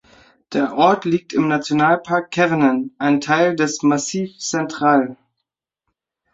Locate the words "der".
0.53-0.75